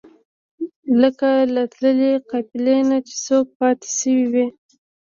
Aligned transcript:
لکه 1.01 1.29
له 1.53 1.63
تللې 1.73 2.13
قافلې 2.29 2.77
نه 2.89 2.97
چې 3.07 3.15
څوک 3.25 3.45
پاتې 3.57 3.87
شوی 3.99 4.25
وي. 4.33 4.47